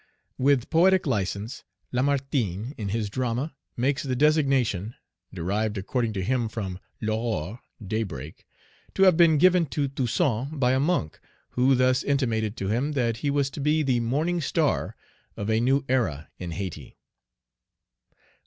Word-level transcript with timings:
With 0.39 0.71
poetic 0.71 1.05
license, 1.05 1.63
Lamartine, 1.91 2.73
in 2.75 2.89
his 2.89 3.07
drama, 3.07 3.53
makes 3.77 4.01
the 4.01 4.15
designation 4.15 4.95
derived, 5.31 5.77
according 5.77 6.13
to 6.13 6.23
him, 6.23 6.49
from 6.49 6.79
L'Aurore, 7.01 7.59
Day 7.85 8.01
break 8.01 8.47
to 8.95 9.03
have 9.03 9.15
been 9.15 9.37
given 9.37 9.67
to 9.67 9.87
Toussaint 9.87 10.59
by 10.59 10.71
a 10.73 10.79
monk, 10.79 11.19
who 11.51 11.75
thus 11.75 12.01
intimated 12.01 12.57
to 12.57 12.67
him 12.69 12.93
that 12.93 13.17
he 13.17 13.29
was 13.29 13.51
to 13.51 13.59
be 13.59 13.83
the 13.83 13.99
morning 13.99 14.41
star 14.41 14.95
of 15.37 15.51
a 15.51 15.59
new 15.61 15.85
era 15.87 16.29
in 16.39 16.49
Hayti. 16.49 16.97